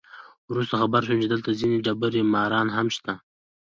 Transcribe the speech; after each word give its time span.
وروسته 0.51 0.75
خبر 0.81 1.01
شوم 1.05 1.17
چې 1.23 1.27
دلته 1.33 1.49
ځینې 1.59 1.77
دبړه 1.85 2.21
ماران 2.33 2.67
هم 2.75 2.87
شته. 2.95 3.13